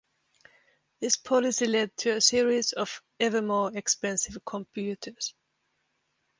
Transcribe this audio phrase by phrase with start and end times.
[0.99, 5.35] This policy led to a series of ever more expensive computers.